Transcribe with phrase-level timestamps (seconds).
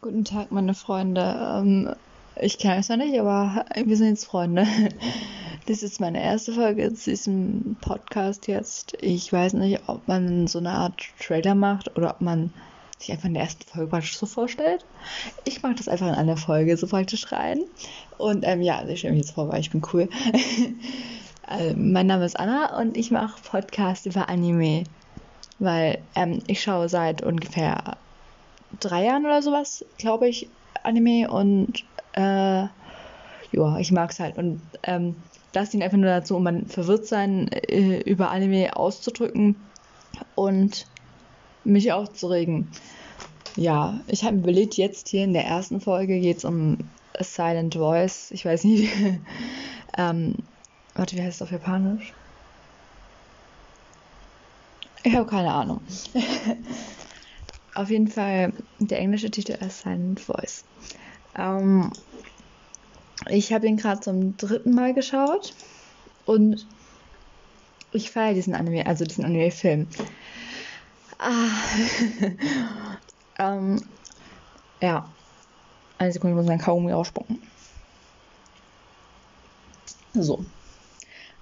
[0.00, 1.20] Guten Tag, meine Freunde.
[1.56, 1.92] Ähm,
[2.40, 4.64] ich kenne euch noch nicht, aber wir sind jetzt Freunde.
[5.66, 8.96] Das ist meine erste Folge zu diesem Podcast jetzt.
[9.02, 12.54] Ich weiß nicht, ob man so eine Art Trailer macht oder ob man
[12.98, 14.86] sich einfach in der ersten Folge praktisch so vorstellt.
[15.44, 17.64] Ich mache das einfach in einer Folge so praktisch rein.
[18.16, 20.08] Und ähm, ja, also ich stelle mich jetzt vor, weil ich bin cool.
[21.46, 24.84] also, mein Name ist Anna und ich mache Podcast über Anime.
[25.58, 27.98] Weil ähm, ich schaue seit ungefähr
[28.80, 30.48] drei Jahren oder sowas, glaube ich,
[30.82, 32.66] Anime und äh,
[33.50, 34.38] ja, ich mag es halt.
[34.38, 35.16] Und ähm,
[35.52, 39.56] das dient einfach nur dazu, um mein Verwirrtsein äh, über Anime auszudrücken
[40.34, 40.86] und
[41.64, 42.68] mich aufzuregen.
[43.56, 46.78] Ja, ich habe überlegt, jetzt hier in der ersten Folge geht es um
[47.18, 48.30] A Silent Voice.
[48.30, 49.20] Ich weiß nicht, wie,
[49.98, 50.34] ähm,
[50.94, 52.12] warte, wie heißt es auf Japanisch?
[55.02, 55.80] Ich habe keine Ahnung.
[57.78, 60.64] auf jeden Fall der englische Titel ist Silent Voice.
[61.36, 61.92] Ähm,
[63.28, 65.54] ich habe ihn gerade zum dritten Mal geschaut
[66.26, 66.66] und
[67.92, 69.86] ich feiere diesen Anime, also diesen Anime-Film.
[71.18, 71.48] Ah.
[73.38, 73.80] ähm,
[74.80, 75.08] ja.
[75.98, 77.40] Eine Sekunde, ich muss meinen Kaugummi ausspucken.
[80.14, 80.44] So.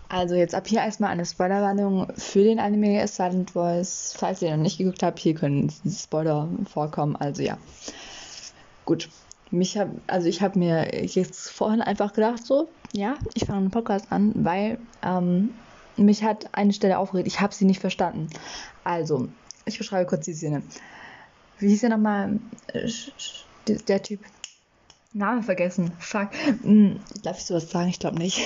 [0.08, 4.14] Also jetzt ab hier erstmal eine Spoilerwarnung für den Anime Silent Voice.
[4.16, 7.16] Falls ihr noch nicht geguckt habt, hier können Spoiler vorkommen.
[7.16, 7.58] Also ja.
[8.84, 9.08] Gut.
[9.52, 13.70] Mich hab, also ich habe mir jetzt vorhin einfach gedacht, so, ja, ich fange einen
[13.70, 15.50] Podcast an, weil ähm,
[15.96, 17.28] mich hat eine Stelle aufgeregt.
[17.28, 18.28] Ich habe sie nicht verstanden.
[18.82, 19.28] Also,
[19.64, 20.62] ich beschreibe kurz die Szene.
[21.58, 22.40] Wie hieß er nochmal?
[23.66, 24.20] Der Typ.
[25.12, 25.92] Name vergessen.
[25.98, 26.28] Fuck.
[26.62, 27.88] Hm, darf ich sowas sagen?
[27.88, 28.38] Ich glaube nicht.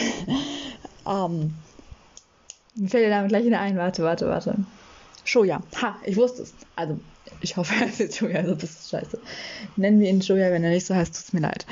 [1.06, 1.54] Ähm,
[2.74, 3.76] mir fällt der Name gleich wieder ein.
[3.76, 4.56] Warte, warte, warte.
[5.24, 5.62] Shoya.
[5.80, 6.54] Ha, ich wusste es.
[6.76, 6.98] Also,
[7.40, 9.18] ich hoffe, er ist Shoya, also das ist scheiße.
[9.76, 11.66] Nennen wir ihn Shoya, wenn er nicht so heißt, tut es mir leid.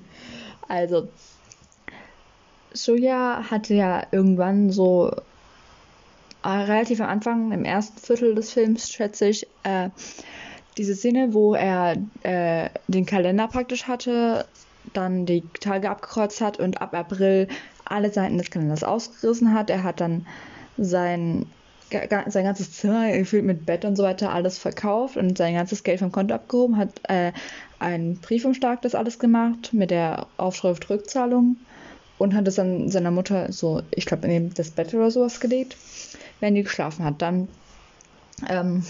[0.68, 1.08] also,
[2.74, 5.10] Shoya hatte ja irgendwann so
[6.42, 9.90] äh, relativ am Anfang, im ersten Viertel des Films, schätze ich, äh,
[10.78, 14.46] diese Szene, wo er äh, den Kalender praktisch hatte,
[14.92, 17.48] dann die Tage abgekreuzt hat und ab April
[17.90, 19.70] alle Seiten des Kalenders ausgerissen hat.
[19.70, 20.26] Er hat dann
[20.78, 21.46] sein,
[21.90, 25.98] sein ganzes Zimmer gefühlt mit Bett und so weiter alles verkauft und sein ganzes Geld
[25.98, 27.32] vom Konto abgehoben, hat äh,
[27.78, 31.56] einen Briefumschlag das alles gemacht mit der Aufschrift Rückzahlung
[32.18, 35.76] und hat es dann seiner Mutter so, ich glaube, neben das Bett oder sowas gelegt,
[36.38, 37.22] wenn die geschlafen hat.
[37.22, 37.48] Dann
[38.48, 38.84] ähm,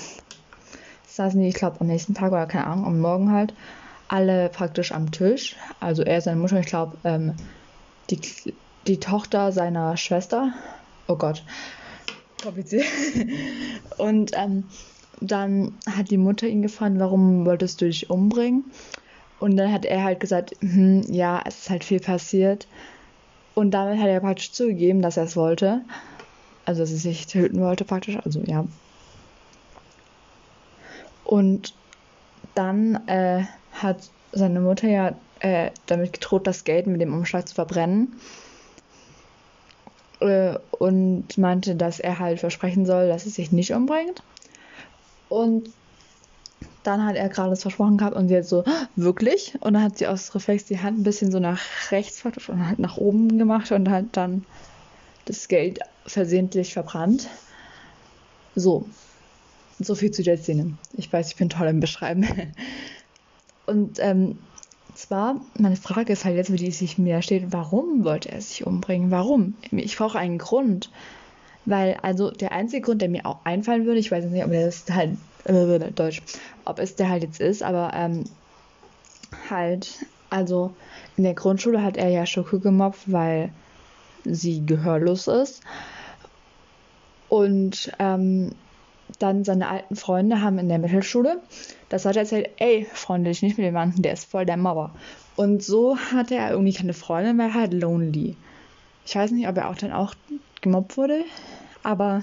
[1.06, 3.54] saßen die, ich glaube, am nächsten Tag oder keine Ahnung, am Morgen halt,
[4.08, 5.56] alle praktisch am Tisch.
[5.78, 7.34] Also er, seine Mutter, ich glaube, ähm,
[8.10, 8.20] die,
[8.90, 10.52] die Tochter seiner Schwester.
[11.06, 11.44] Oh Gott,
[12.42, 12.86] kompliziert.
[13.98, 14.64] Und ähm,
[15.20, 18.64] dann hat die Mutter ihn gefragt, warum wolltest du dich umbringen?
[19.38, 22.66] Und dann hat er halt gesagt, hm, ja, es ist halt viel passiert.
[23.54, 25.82] Und damit hat er praktisch zugegeben, dass er es wollte.
[26.64, 28.18] Also, dass er sich töten wollte, praktisch.
[28.24, 28.66] Also, ja.
[31.24, 31.74] Und
[32.56, 37.54] dann äh, hat seine Mutter ja äh, damit gedroht, das Geld mit dem Umschlag zu
[37.54, 38.16] verbrennen.
[40.20, 44.22] Äh, und meinte, dass er halt versprechen soll, dass er sich nicht umbringt.
[45.28, 45.70] Und
[46.82, 48.64] dann hat er gerade das versprochen gehabt und sie hat so,
[48.96, 49.54] wirklich?
[49.60, 51.60] Und dann hat sie aus Reflex die Hand ein bisschen so nach
[51.90, 54.44] rechts und halt nach oben gemacht und hat dann
[55.26, 57.28] das Geld versehentlich verbrannt.
[58.54, 58.86] So.
[59.78, 60.74] So viel zu der Szene.
[60.94, 62.26] Ich weiß, ich bin toll im Beschreiben.
[63.66, 64.38] Und ähm,
[65.00, 68.66] zwar, meine Frage ist halt jetzt, wie die sich mir steht, warum wollte er sich
[68.66, 69.10] umbringen?
[69.10, 69.54] Warum?
[69.70, 70.90] Ich brauche einen Grund.
[71.64, 74.84] Weil, also der einzige Grund, der mir auch einfallen würde, ich weiß nicht, ob das
[74.90, 76.22] halt äh, Deutsch,
[76.64, 78.24] ob es der halt jetzt ist, aber ähm,
[79.48, 80.74] halt, also
[81.16, 83.50] in der Grundschule hat er ja Schoko gemobbt, weil
[84.24, 85.62] sie gehörlos ist.
[87.28, 88.52] Und ähm,
[89.18, 91.40] dann seine alten Freunde haben in der Mittelschule,
[91.88, 94.56] das hat er erzählt, ey, Freunde, dich nicht mit dem Mann, der ist voll der
[94.56, 94.94] Mobber.
[95.36, 98.36] Und so hatte er irgendwie keine Freunde, weil er halt lonely.
[99.04, 100.14] Ich weiß nicht, ob er auch dann auch
[100.60, 101.24] gemobbt wurde,
[101.82, 102.22] aber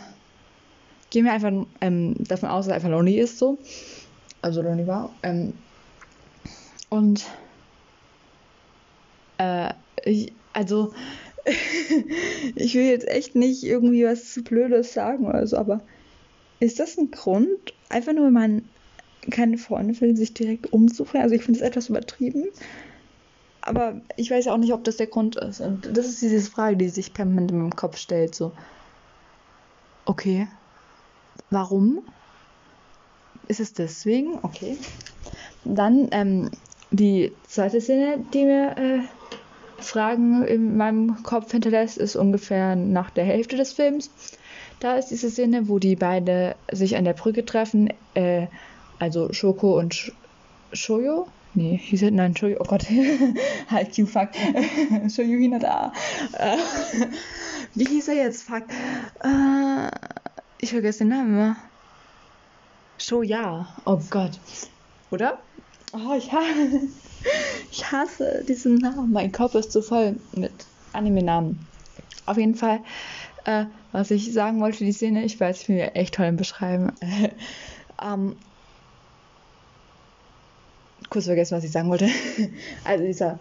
[1.09, 1.51] gehen wir einfach
[1.81, 3.57] ähm, davon aus, dass er einfach lonely ist, so.
[4.41, 5.09] Also lonely war.
[5.23, 5.53] Ähm,
[6.89, 7.25] und
[9.37, 9.73] äh,
[10.03, 10.93] ich, also
[12.55, 15.81] ich will jetzt echt nicht irgendwie was zu Blödes sagen oder so, aber
[16.59, 18.69] ist das ein Grund, einfach nur, wenn man
[19.29, 21.23] keine Freunde will, sich direkt umzubringen?
[21.23, 22.45] Also ich finde es etwas übertrieben.
[23.61, 25.59] Aber ich weiß ja auch nicht, ob das der Grund ist.
[25.59, 28.33] Und das ist diese Frage, die sich permanent in meinem Kopf stellt.
[28.33, 28.53] So,
[30.05, 30.47] okay,
[31.49, 32.01] warum?
[33.47, 34.39] Ist es deswegen?
[34.41, 34.77] Okay.
[35.65, 36.49] Dann ähm,
[36.91, 38.99] die zweite Szene, die mir äh,
[39.81, 44.09] Fragen in meinem Kopf hinterlässt, ist ungefähr nach der Hälfte des Films.
[44.79, 48.47] Da ist diese Szene, wo die beide sich an der Brücke treffen, äh,
[48.99, 50.11] also Shoko und Sh
[50.73, 51.27] Shoyo.
[51.53, 52.83] Nee, hieß er, nein, Shoyo, oh Gott,
[53.69, 54.29] HiQ, fuck,
[55.09, 55.93] Shoyo Hinata.
[56.33, 56.57] Äh,
[57.73, 58.63] wie hieß er jetzt, fuck?
[59.23, 59.89] Äh,
[60.59, 61.55] ich vergesse den Namen immer.
[62.99, 64.39] Shoya, oh Gott.
[65.11, 65.39] Oder?
[65.93, 66.81] Oh, ich hasse,
[67.71, 69.11] ich hasse diesen Namen.
[69.11, 70.51] Mein Kopf ist zu voll mit
[70.93, 71.59] Anime-Namen.
[72.25, 72.81] Auf jeden Fall,
[73.47, 76.35] äh, was ich sagen wollte, die Szene, ich weiß, ich will ja echt toll im
[76.35, 76.91] Beschreiben.
[78.03, 78.35] ähm,
[81.09, 82.09] kurz vergessen, was ich sagen wollte.
[82.83, 83.39] also dieser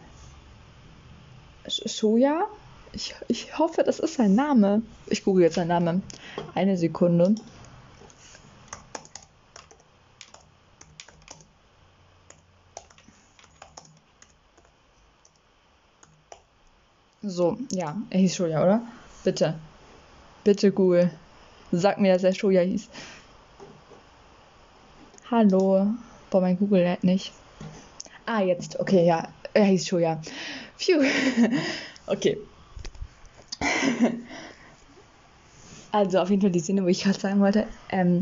[1.66, 2.46] Shoya,
[2.92, 4.82] ich, ich hoffe, das ist sein Name.
[5.08, 6.04] Ich google jetzt seinen Namen.
[6.54, 7.34] Eine Sekunde.
[17.22, 18.82] So, ja, er hieß Shoya, oder?
[19.24, 19.58] Bitte.
[20.46, 21.10] Bitte, Google.
[21.72, 22.88] Sag mir, dass er Shoya hieß.
[25.28, 25.88] Hallo.
[26.30, 27.32] Boah, mein Google lädt nicht.
[28.26, 28.78] Ah, jetzt.
[28.78, 29.26] Okay, ja.
[29.54, 30.20] Er hieß Shoya.
[30.76, 31.02] Phew.
[32.06, 32.38] okay.
[35.90, 37.66] also, auf jeden Fall die Szene, wo ich gerade sagen wollte.
[37.88, 38.20] Ähm,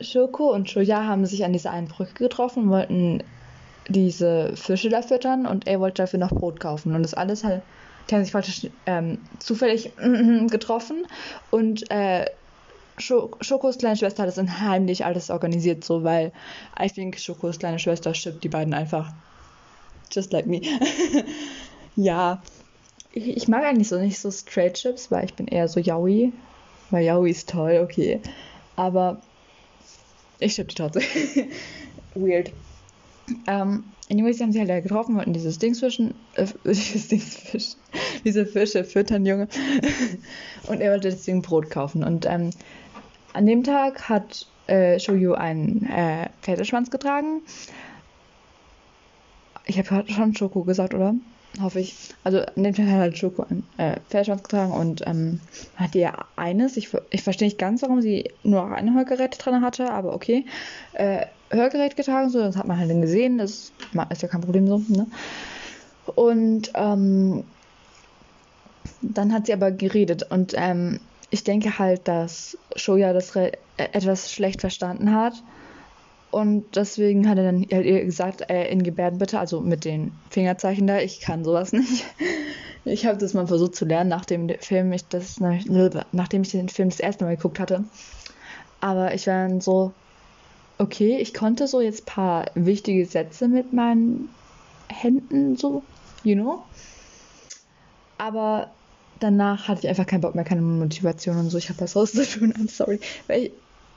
[0.00, 3.22] Shoko und Shoya haben sich an dieser einen Brücke getroffen, wollten
[3.86, 6.96] diese Fische da füttern und er wollte dafür noch Brot kaufen.
[6.96, 7.62] Und das alles halt,
[8.08, 9.92] die haben sich praktisch ähm, zufällig
[10.48, 11.06] getroffen
[11.50, 12.26] und äh,
[12.98, 16.32] Schokos kleine Schwester hat das dann heimlich alles organisiert, so, weil
[16.80, 19.12] I think Schokos kleine Schwester schippt die beiden einfach.
[20.10, 20.62] Just like me.
[21.96, 22.42] ja.
[23.12, 26.32] Ich, ich, mag eigentlich so nicht so Straight Chips, weil ich bin eher so Yaoi.
[26.90, 28.20] Weil Yaoi ist toll, okay.
[28.76, 29.20] Aber
[30.38, 31.02] ich schipp die trotzdem.
[32.14, 32.52] Weird.
[33.46, 37.76] Ähm, anyways, die haben sich halt getroffen, wollten dieses Ding zwischen, äh, dieses Ding zwischen,
[38.24, 39.48] diese Fische füttern, Junge.
[40.68, 42.04] und er wollte deswegen Brot kaufen.
[42.04, 42.50] Und ähm,
[43.32, 47.42] an dem Tag hat äh, Shoyu einen äh, Pferdeschwanz getragen.
[49.66, 51.14] Ich habe schon Schoko gesagt, oder?
[51.60, 51.96] Hoffe ich.
[52.22, 55.40] Also an dem Tag hat halt Schoko einen äh, Pferdeschwanz getragen und ähm,
[55.74, 59.90] hat ihr eines, ich, ich verstehe nicht ganz, warum sie nur ein Hörgerät drin hatte,
[59.90, 60.44] aber okay,
[60.92, 63.72] äh, Hörgerät getragen, so, das hat man halt dann gesehen, das
[64.10, 65.06] ist ja kein Problem so, ne?
[66.14, 67.44] Und ähm,
[69.00, 71.00] dann hat sie aber geredet und ähm,
[71.30, 75.34] ich denke halt, dass Shoya das äh, etwas schlecht verstanden hat.
[76.36, 80.12] Und deswegen hat er dann halt ihr gesagt, äh, in Gebärden bitte, also mit den
[80.28, 82.04] Fingerzeichen da, ich kann sowas nicht.
[82.84, 86.68] Ich habe das mal versucht zu lernen, nachdem der Film ich das, nachdem ich den
[86.68, 87.84] Film das erste Mal geguckt hatte.
[88.82, 89.94] Aber ich war dann so,
[90.76, 94.28] okay, ich konnte so jetzt ein paar wichtige Sätze mit meinen
[94.88, 95.84] Händen so,
[96.22, 96.64] you know.
[98.18, 98.72] Aber
[99.20, 101.56] danach hatte ich einfach keinen Bock mehr, keine Motivation und so.
[101.56, 103.00] Ich habe das rauszutun, I'm sorry.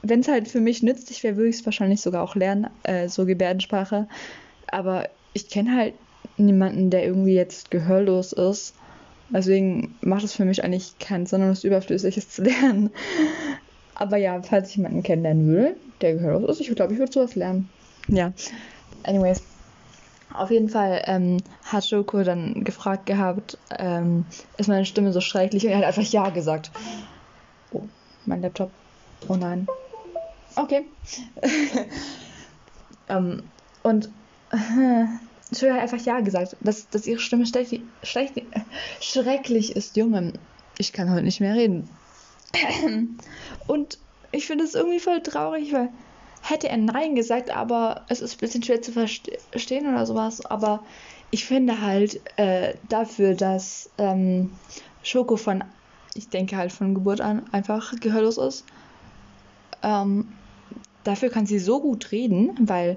[0.02, 3.08] Wenn es halt für mich nützlich wäre, würde ich es wahrscheinlich sogar auch lernen, äh,
[3.08, 4.08] so Gebärdensprache.
[4.70, 5.94] Aber ich kenne halt
[6.36, 8.74] niemanden, der irgendwie jetzt gehörlos ist.
[9.28, 12.90] Deswegen macht es für mich eigentlich keinen Sinn und es ist überflüssig, es zu lernen.
[13.94, 17.34] Aber ja, falls ich jemanden kennenlernen will, der gehörlos ist, ich glaube, ich würde sowas
[17.34, 17.68] lernen.
[18.08, 18.32] Ja.
[19.04, 19.42] Anyways.
[20.32, 24.24] Auf jeden Fall ähm, hat Shoko dann gefragt gehabt, ähm,
[24.58, 25.64] ist meine Stimme so schrecklich?
[25.64, 26.70] Und er hat einfach Ja gesagt.
[27.72, 27.82] Oh,
[28.26, 28.70] mein Laptop.
[29.28, 29.66] Oh nein.
[30.56, 30.84] Okay.
[33.08, 33.42] ähm,
[33.82, 34.10] und
[34.52, 35.06] äh,
[35.54, 38.42] hat einfach Ja gesagt, dass, dass ihre Stimme schlecht, schlecht,
[39.00, 39.96] schrecklich ist.
[39.96, 40.32] Junge,
[40.78, 41.88] ich kann heute nicht mehr reden.
[43.66, 43.98] und
[44.32, 45.90] ich finde es irgendwie voll traurig, weil
[46.42, 50.44] hätte er Nein gesagt, aber es ist ein bisschen schwer zu verstehen oder sowas.
[50.46, 50.82] Aber
[51.30, 54.50] ich finde halt äh, dafür, dass ähm,
[55.02, 55.64] Schoko von,
[56.14, 58.64] ich denke halt von Geburt an einfach gehörlos ist,
[59.82, 60.28] ähm,
[61.04, 62.96] dafür kann sie so gut reden, weil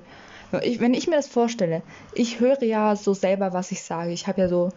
[0.61, 1.81] ich, wenn ich mir das vorstelle,
[2.13, 4.11] ich höre ja so selber, was ich sage.
[4.11, 4.69] Ich habe ja so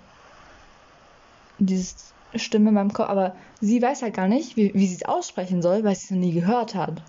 [1.59, 1.95] diese
[2.35, 5.63] Stimme in meinem Kopf, aber sie weiß halt gar nicht, wie, wie sie es aussprechen
[5.63, 7.03] soll, weil sie es noch nie gehört hat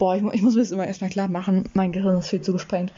[0.00, 2.52] boah, ich, ich muss mir das immer erstmal klar machen, mein Gehirn ist viel zu
[2.52, 2.92] gesprengt.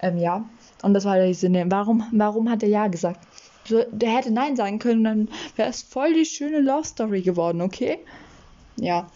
[0.00, 0.44] Ähm, ja.
[0.82, 1.64] Und das war der Sinne.
[1.68, 3.26] Warum, warum hat er Ja gesagt?
[3.66, 7.62] So, der hätte Nein sagen können, dann wäre es voll die schöne Love Story geworden,
[7.62, 7.98] okay?
[8.76, 9.08] Ja.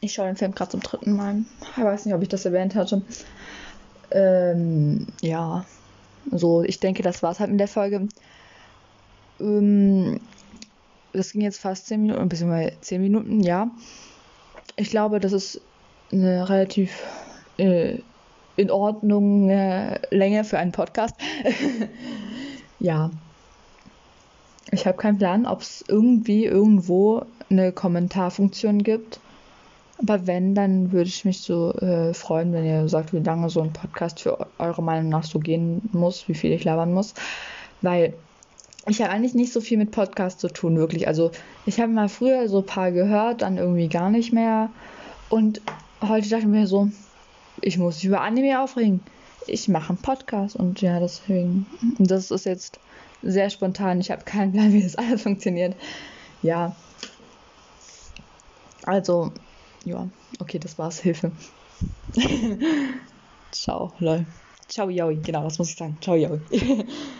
[0.00, 1.44] Ich schaue den Film gerade zum dritten Mal.
[1.76, 3.02] Ich weiß nicht, ob ich das erwähnt hatte.
[4.10, 5.64] Ähm, ja.
[6.30, 8.08] So, ich denke, das war es halt in der Folge.
[9.40, 10.20] Ähm,
[11.12, 13.70] das ging jetzt fast 10 Minuten, beziehungsweise 10 Minuten, ja.
[14.76, 15.60] Ich glaube, das ist
[16.12, 17.02] eine relativ
[17.58, 17.98] äh,
[18.56, 21.16] in Ordnung äh, Länge für einen Podcast.
[22.78, 23.10] ja.
[24.70, 29.20] Ich habe keinen Plan, ob es irgendwie irgendwo eine Kommentarfunktion gibt.
[30.02, 33.60] Aber wenn, dann würde ich mich so äh, freuen, wenn ihr sagt, wie lange so
[33.60, 37.12] ein Podcast für eure Meinung nach so gehen muss, wie viel ich labern muss.
[37.82, 38.14] Weil
[38.86, 41.06] ich habe eigentlich nicht so viel mit Podcasts zu tun, wirklich.
[41.06, 41.32] Also
[41.66, 44.70] ich habe mal früher so ein paar gehört, dann irgendwie gar nicht mehr.
[45.28, 45.60] Und
[46.00, 46.88] heute dachte ich mir so,
[47.60, 49.00] ich muss mich über Anime aufregen.
[49.46, 51.66] Ich mache einen Podcast und ja, deswegen.
[51.98, 52.80] Das ist jetzt
[53.22, 54.00] sehr spontan.
[54.00, 55.76] Ich habe keinen Plan, wie das alles funktioniert.
[56.42, 56.74] Ja.
[58.84, 59.32] Also,
[59.84, 61.00] ja, okay, das war's.
[61.02, 61.32] Hilfe.
[63.52, 64.26] Ciao, lol.
[64.68, 65.16] Ciao, Yoi.
[65.22, 65.98] Genau, das muss ich sagen.
[66.00, 66.40] Ciao, Yoi.